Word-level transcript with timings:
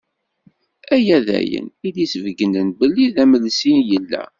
Aya 0.95 1.17
d 1.25 1.27
ayen 1.39 1.67
i 1.87 1.89
d-isbeyyinen 1.95 2.69
belli 2.79 3.07
d 3.15 3.17
amelsi 3.23 3.71
i 3.79 3.83
yella. 3.89 4.23